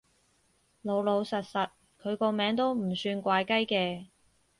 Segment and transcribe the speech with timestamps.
[0.81, 1.69] 老老實實，
[2.01, 4.07] 佢個名都唔算怪雞嘅